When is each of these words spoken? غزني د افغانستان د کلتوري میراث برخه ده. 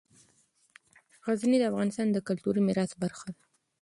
غزني 1.25 1.57
د 1.59 1.63
افغانستان 1.71 2.07
د 2.11 2.17
کلتوري 2.27 2.61
میراث 2.67 2.91
برخه 3.01 3.27
ده. 3.35 3.41